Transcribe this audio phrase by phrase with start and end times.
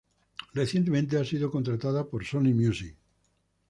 [0.55, 2.97] Recientemente ha sido contratada por Sony Music.